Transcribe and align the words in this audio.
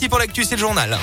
parti 0.00 0.08
pour 0.08 0.18
l'actu, 0.18 0.44
c'est 0.44 0.54
le 0.56 0.60
journal. 0.60 0.98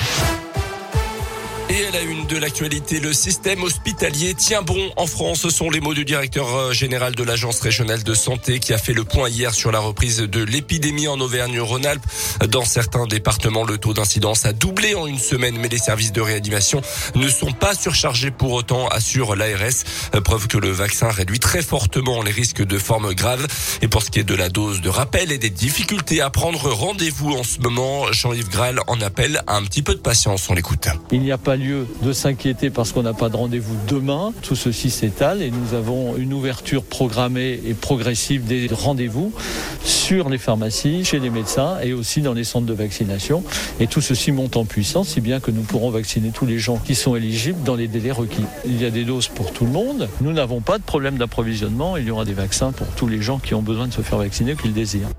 Et 1.70 1.84
à 1.84 1.90
la 1.90 2.00
une 2.00 2.26
de 2.26 2.38
l'actualité, 2.38 2.98
le 2.98 3.12
système 3.12 3.62
hospitalier 3.62 4.32
tient 4.32 4.62
bon 4.62 4.90
en 4.96 5.06
France. 5.06 5.40
Ce 5.40 5.50
sont 5.50 5.68
les 5.68 5.80
mots 5.80 5.92
du 5.92 6.06
directeur 6.06 6.48
euh, 6.56 6.72
général 6.72 7.14
de 7.14 7.22
l'Agence 7.22 7.60
régionale 7.60 8.02
de 8.02 8.14
santé 8.14 8.58
qui 8.58 8.72
a 8.72 8.78
fait 8.78 8.94
le 8.94 9.04
point 9.04 9.28
hier 9.28 9.52
sur 9.52 9.70
la 9.70 9.78
reprise 9.78 10.16
de 10.16 10.42
l'épidémie 10.42 11.08
en 11.08 11.20
Auvergne-Rhône-Alpes. 11.20 12.04
Dans 12.48 12.64
certains 12.64 13.06
départements, 13.06 13.64
le 13.64 13.76
taux 13.76 13.92
d'incidence 13.92 14.46
a 14.46 14.54
doublé 14.54 14.94
en 14.94 15.06
une 15.06 15.18
semaine, 15.18 15.58
mais 15.58 15.68
les 15.68 15.76
services 15.76 16.12
de 16.12 16.22
réanimation 16.22 16.80
ne 17.14 17.28
sont 17.28 17.52
pas 17.52 17.74
surchargés 17.74 18.30
pour 18.30 18.52
autant, 18.52 18.88
assure 18.88 19.36
l'ARS. 19.36 19.84
Preuve 20.24 20.48
que 20.48 20.56
le 20.56 20.70
vaccin 20.70 21.10
réduit 21.10 21.38
très 21.38 21.60
fortement 21.60 22.22
les 22.22 22.32
risques 22.32 22.64
de 22.64 22.78
formes 22.78 23.12
graves. 23.12 23.46
Et 23.82 23.88
pour 23.88 24.02
ce 24.02 24.10
qui 24.10 24.20
est 24.20 24.24
de 24.24 24.34
la 24.34 24.48
dose 24.48 24.80
de 24.80 24.88
rappel 24.88 25.32
et 25.32 25.38
des 25.38 25.50
difficultés 25.50 26.22
à 26.22 26.30
prendre 26.30 26.70
rendez-vous 26.70 27.32
en 27.32 27.42
ce 27.42 27.60
moment, 27.60 28.10
Jean-Yves 28.10 28.48
Graal 28.48 28.80
en 28.86 29.02
appelle 29.02 29.42
à 29.46 29.56
un 29.56 29.64
petit 29.64 29.82
peu 29.82 29.94
de 29.94 30.00
patience. 30.00 30.48
On 30.48 30.54
l'écoute. 30.54 30.88
Il 31.12 31.20
n'y 31.20 31.30
a 31.30 31.36
pas 31.36 31.57
lieu 31.58 31.86
de 32.02 32.12
s'inquiéter 32.12 32.70
parce 32.70 32.92
qu'on 32.92 33.02
n'a 33.02 33.12
pas 33.12 33.28
de 33.28 33.36
rendez-vous 33.36 33.76
demain. 33.88 34.32
Tout 34.42 34.56
ceci 34.56 34.90
s'étale 34.90 35.42
et 35.42 35.50
nous 35.50 35.74
avons 35.74 36.16
une 36.16 36.32
ouverture 36.32 36.82
programmée 36.82 37.60
et 37.66 37.74
progressive 37.74 38.46
des 38.46 38.68
rendez-vous 38.72 39.32
sur 39.84 40.28
les 40.28 40.38
pharmacies, 40.38 41.04
chez 41.04 41.18
les 41.18 41.30
médecins 41.30 41.78
et 41.82 41.92
aussi 41.92 42.22
dans 42.22 42.32
les 42.32 42.44
centres 42.44 42.66
de 42.66 42.72
vaccination. 42.72 43.42
Et 43.80 43.86
tout 43.86 44.00
ceci 44.00 44.32
monte 44.32 44.56
en 44.56 44.64
puissance, 44.64 45.08
si 45.08 45.20
bien 45.20 45.40
que 45.40 45.50
nous 45.50 45.62
pourrons 45.62 45.90
vacciner 45.90 46.30
tous 46.30 46.46
les 46.46 46.58
gens 46.58 46.78
qui 46.78 46.94
sont 46.94 47.16
éligibles 47.16 47.62
dans 47.64 47.74
les 47.74 47.88
délais 47.88 48.12
requis. 48.12 48.44
Il 48.64 48.80
y 48.80 48.84
a 48.84 48.90
des 48.90 49.04
doses 49.04 49.28
pour 49.28 49.52
tout 49.52 49.64
le 49.64 49.72
monde. 49.72 50.08
Nous 50.20 50.32
n'avons 50.32 50.60
pas 50.60 50.78
de 50.78 50.84
problème 50.84 51.18
d'approvisionnement. 51.18 51.96
Il 51.96 52.04
y 52.04 52.10
aura 52.10 52.24
des 52.24 52.34
vaccins 52.34 52.72
pour 52.72 52.86
tous 52.88 53.08
les 53.08 53.20
gens 53.20 53.38
qui 53.38 53.54
ont 53.54 53.62
besoin 53.62 53.88
de 53.88 53.92
se 53.92 54.02
faire 54.02 54.18
vacciner, 54.18 54.54
qui 54.54 54.68
le 54.68 55.17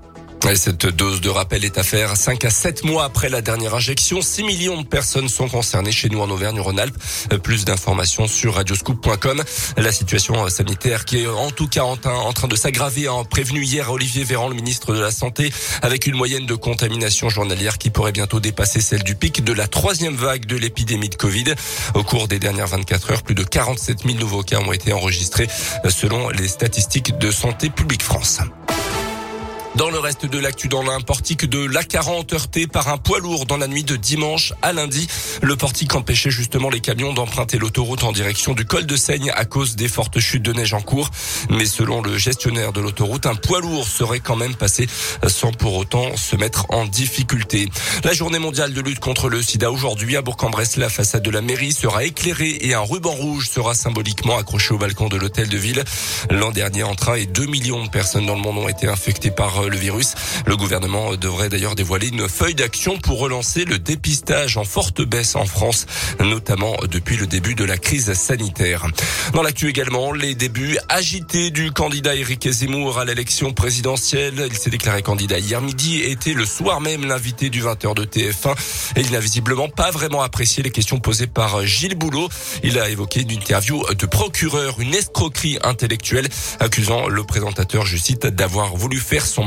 Cette 0.54 0.86
dose 0.86 1.20
de 1.20 1.28
rappel 1.28 1.64
est 1.64 1.78
à 1.78 1.82
faire 1.82 2.16
5 2.16 2.44
à 2.44 2.50
7 2.50 2.84
mois 2.84 3.04
après 3.04 3.28
la 3.28 3.40
dernière 3.40 3.74
injection. 3.74 4.20
6 4.20 4.42
millions 4.42 4.80
de 4.80 4.86
personnes 4.86 5.28
sont 5.28 5.48
concernées 5.48 5.92
chez 5.92 6.08
nous 6.08 6.20
en 6.20 6.28
Auvergne-Rhône-Alpes. 6.28 6.96
Plus 7.42 7.64
d'informations 7.64 8.26
sur 8.26 8.54
radioscoop.com. 8.54 9.42
La 9.76 9.92
situation 9.92 10.48
sanitaire 10.48 11.04
qui 11.04 11.22
est 11.22 11.26
en 11.26 11.50
tout 11.50 11.68
cas 11.68 11.82
en 11.84 11.96
train 11.96 12.48
de 12.48 12.56
s'aggraver 12.56 13.06
a 13.06 13.22
prévenu 13.24 13.62
hier 13.62 13.90
Olivier 13.90 14.24
Véran, 14.24 14.48
le 14.48 14.54
ministre 14.54 14.94
de 14.94 15.00
la 15.00 15.10
Santé, 15.10 15.52
avec 15.82 16.06
une 16.06 16.16
moyenne 16.16 16.46
de 16.46 16.54
contamination 16.54 17.28
journalière 17.28 17.78
qui 17.78 17.90
pourrait 17.90 18.12
bientôt 18.12 18.40
dépasser 18.40 18.80
celle 18.80 19.02
du 19.02 19.14
pic 19.14 19.44
de 19.44 19.52
la 19.52 19.68
troisième 19.68 20.16
vague 20.16 20.46
de 20.46 20.56
l'épidémie 20.56 21.10
de 21.10 21.16
Covid. 21.16 21.54
Au 21.94 22.02
cours 22.02 22.28
des 22.28 22.38
dernières 22.38 22.68
24 22.68 23.12
heures, 23.12 23.22
plus 23.22 23.34
de 23.34 23.44
47 23.44 24.02
000 24.04 24.18
nouveaux 24.18 24.42
cas 24.42 24.58
ont 24.58 24.72
été 24.72 24.92
enregistrés 24.92 25.48
selon 25.88 26.28
les 26.30 26.48
statistiques 26.48 27.16
de 27.18 27.30
Santé 27.30 27.70
publique 27.70 28.02
France. 28.02 28.40
Dans 29.80 29.88
le 29.88 29.98
reste 29.98 30.26
de 30.26 30.38
l'actu 30.38 30.68
dans 30.68 30.82
l'un, 30.82 31.00
portique 31.00 31.46
de 31.46 31.66
l'A40 31.66 32.34
heurté 32.34 32.66
par 32.66 32.88
un 32.88 32.98
poids 32.98 33.18
lourd 33.18 33.46
dans 33.46 33.56
la 33.56 33.66
nuit 33.66 33.82
de 33.82 33.96
dimanche 33.96 34.52
à 34.60 34.74
lundi. 34.74 35.08
Le 35.40 35.56
portique 35.56 35.94
empêchait 35.94 36.30
justement 36.30 36.68
les 36.68 36.80
camions 36.80 37.14
d'emprunter 37.14 37.56
l'autoroute 37.56 38.04
en 38.04 38.12
direction 38.12 38.52
du 38.52 38.66
col 38.66 38.84
de 38.84 38.94
Seigne 38.94 39.32
à 39.34 39.46
cause 39.46 39.76
des 39.76 39.88
fortes 39.88 40.20
chutes 40.20 40.42
de 40.42 40.52
neige 40.52 40.74
en 40.74 40.82
cours. 40.82 41.08
Mais 41.48 41.64
selon 41.64 42.02
le 42.02 42.18
gestionnaire 42.18 42.74
de 42.74 42.82
l'autoroute, 42.82 43.24
un 43.24 43.34
poids 43.34 43.62
lourd 43.62 43.88
serait 43.88 44.20
quand 44.20 44.36
même 44.36 44.54
passé 44.54 44.86
sans 45.26 45.50
pour 45.50 45.74
autant 45.76 46.14
se 46.14 46.36
mettre 46.36 46.66
en 46.68 46.84
difficulté. 46.84 47.70
La 48.04 48.12
journée 48.12 48.38
mondiale 48.38 48.74
de 48.74 48.82
lutte 48.82 49.00
contre 49.00 49.30
le 49.30 49.40
sida 49.40 49.70
aujourd'hui 49.70 50.14
à 50.18 50.20
Bourg-en-Bresse, 50.20 50.76
la 50.76 50.90
façade 50.90 51.22
de 51.22 51.30
la 51.30 51.40
mairie 51.40 51.72
sera 51.72 52.04
éclairée 52.04 52.58
et 52.60 52.74
un 52.74 52.80
ruban 52.80 53.12
rouge 53.12 53.48
sera 53.48 53.72
symboliquement 53.72 54.36
accroché 54.36 54.74
au 54.74 54.78
balcon 54.78 55.08
de 55.08 55.16
l'hôtel 55.16 55.48
de 55.48 55.56
ville. 55.56 55.82
L'an 56.28 56.50
dernier, 56.50 56.82
en 56.82 56.94
train 56.94 57.14
et 57.14 57.24
2 57.24 57.46
millions 57.46 57.82
de 57.82 57.88
personnes 57.88 58.26
dans 58.26 58.34
le 58.34 58.42
monde 58.42 58.58
ont 58.58 58.68
été 58.68 58.86
infectées 58.86 59.30
par 59.30 59.69
le 59.70 59.76
virus. 59.76 60.14
Le 60.46 60.56
gouvernement 60.56 61.14
devrait 61.14 61.48
d'ailleurs 61.48 61.74
dévoiler 61.74 62.08
une 62.08 62.28
feuille 62.28 62.54
d'action 62.54 62.98
pour 62.98 63.18
relancer 63.18 63.64
le 63.64 63.78
dépistage 63.78 64.56
en 64.56 64.64
forte 64.64 65.02
baisse 65.02 65.36
en 65.36 65.46
France, 65.46 65.86
notamment 66.20 66.76
depuis 66.90 67.16
le 67.16 67.26
début 67.26 67.54
de 67.54 67.64
la 67.64 67.78
crise 67.78 68.12
sanitaire. 68.12 68.86
Dans 69.32 69.42
l'actu 69.42 69.68
également, 69.68 70.12
les 70.12 70.34
débuts 70.34 70.78
agités 70.88 71.50
du 71.50 71.70
candidat 71.72 72.14
Éric 72.14 72.48
Zemmour 72.50 72.98
à 72.98 73.04
l'élection 73.04 73.52
présidentielle. 73.52 74.48
Il 74.50 74.56
s'est 74.56 74.70
déclaré 74.70 75.02
candidat 75.02 75.38
hier 75.38 75.60
midi 75.60 76.00
et 76.00 76.10
était 76.10 76.34
le 76.34 76.44
soir 76.44 76.80
même 76.80 77.06
l'invité 77.06 77.50
du 77.50 77.62
20h 77.62 77.94
de 77.94 78.04
TF1 78.04 78.54
et 78.96 79.00
il 79.00 79.12
n'a 79.12 79.20
visiblement 79.20 79.68
pas 79.68 79.90
vraiment 79.90 80.22
apprécié 80.22 80.62
les 80.62 80.70
questions 80.70 80.98
posées 80.98 81.26
par 81.26 81.64
Gilles 81.64 81.94
Boulot. 81.94 82.28
Il 82.62 82.78
a 82.78 82.88
évoqué 82.88 83.22
une 83.22 83.30
interview 83.30 83.82
de 83.94 84.06
procureur, 84.06 84.80
une 84.80 84.94
escroquerie 84.94 85.58
intellectuelle, 85.62 86.28
accusant 86.58 87.08
le 87.08 87.24
présentateur, 87.24 87.86
je 87.86 87.96
cite, 87.96 88.26
d'avoir 88.26 88.74
voulu 88.76 88.98
faire 88.98 89.24
son 89.26 89.44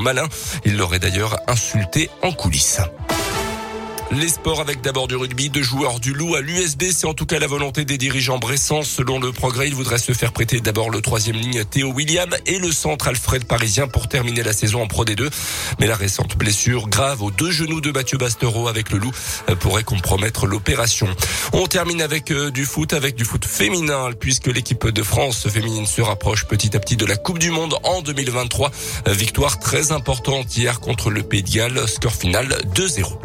Il 0.65 0.77
l'aurait 0.77 0.99
d'ailleurs 0.99 1.37
insulté 1.47 2.09
en 2.21 2.31
coulisses. 2.31 2.81
Les 4.15 4.27
sports 4.27 4.61
avec 4.61 4.81
d'abord 4.81 5.07
du 5.07 5.15
rugby, 5.15 5.49
deux 5.49 5.63
joueurs 5.63 5.99
du 5.99 6.13
loup 6.13 6.35
à 6.35 6.41
l'USB, 6.41 6.83
c'est 6.91 7.07
en 7.07 7.15
tout 7.15 7.25
cas 7.25 7.39
la 7.39 7.47
volonté 7.47 7.83
des 7.83 7.97
dirigeants 7.97 8.37
bressants. 8.37 8.83
Selon 8.83 9.19
le 9.19 9.31
progrès, 9.31 9.67
ils 9.67 9.73
voudraient 9.73 9.97
se 9.97 10.11
faire 10.11 10.33
prêter 10.33 10.61
d'abord 10.61 10.91
le 10.91 11.01
troisième 11.01 11.35
ligne 11.35 11.63
Théo 11.63 11.91
William 11.91 12.29
et 12.45 12.59
le 12.59 12.71
centre 12.71 13.07
Alfred 13.07 13.45
Parisien 13.45 13.87
pour 13.87 14.07
terminer 14.07 14.43
la 14.43 14.53
saison 14.53 14.83
en 14.83 14.87
Pro 14.87 15.03
D2. 15.03 15.31
Mais 15.79 15.87
la 15.87 15.95
récente 15.95 16.37
blessure 16.37 16.89
grave 16.89 17.23
aux 17.23 17.31
deux 17.31 17.51
genoux 17.51 17.81
de 17.81 17.91
Mathieu 17.91 18.19
Bastereau 18.19 18.67
avec 18.67 18.91
le 18.91 18.99
loup 18.99 19.11
pourrait 19.59 19.83
compromettre 19.83 20.45
l'opération. 20.45 21.07
On 21.53 21.65
termine 21.65 22.01
avec 22.01 22.29
euh, 22.29 22.51
du 22.51 22.65
foot, 22.65 22.93
avec 22.93 23.15
du 23.15 23.25
foot 23.25 23.45
féminin, 23.45 24.11
puisque 24.19 24.47
l'équipe 24.47 24.87
de 24.87 25.01
France 25.01 25.47
féminine 25.49 25.87
se 25.87 26.01
rapproche 26.01 26.45
petit 26.45 26.75
à 26.75 26.79
petit 26.79 26.97
de 26.97 27.05
la 27.05 27.15
Coupe 27.15 27.39
du 27.39 27.49
Monde 27.49 27.75
en 27.83 28.01
2023. 28.01 28.69
Victoire 29.07 29.59
très 29.59 29.91
importante 29.91 30.55
hier 30.55 30.81
contre 30.81 31.09
le 31.09 31.23
Pays 31.23 31.61
score 31.87 32.13
final 32.13 32.61
2-0. 32.75 33.22